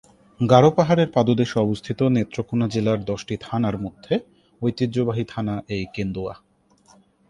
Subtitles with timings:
[0.39, 4.13] গারো পাহাড়ের পাদদেশে অবস্থিত নেত্রকোণা জেলার দশটি থানার মধ্যে
[4.61, 6.33] ঐতিহ্যবাহী থানা এই কেন্দুয়া।